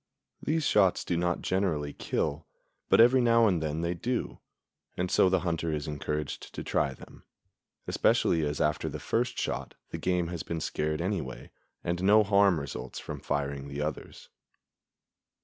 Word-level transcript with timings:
These 0.41 0.65
shots 0.65 1.05
do 1.05 1.15
not 1.15 1.43
generally 1.43 1.93
kill, 1.93 2.47
but 2.89 2.99
every 2.99 3.21
now 3.21 3.45
and 3.45 3.61
then 3.61 3.81
they 3.81 3.93
do; 3.93 4.39
and 4.97 5.11
so 5.11 5.29
the 5.29 5.41
hunter 5.41 5.71
is 5.71 5.87
encouraged 5.87 6.55
to 6.55 6.63
try 6.63 6.95
them, 6.95 7.23
especially 7.85 8.43
as 8.43 8.59
after 8.59 8.89
the 8.89 8.97
first 8.97 9.37
shot 9.37 9.75
the 9.91 9.99
game 9.99 10.29
has 10.29 10.41
been 10.41 10.59
scared 10.59 11.01
anyway, 11.01 11.51
and 11.83 12.01
no 12.01 12.23
harm 12.23 12.59
results 12.59 12.97
from 12.97 13.19
firing 13.19 13.67
the 13.67 13.81
others. 13.81 14.29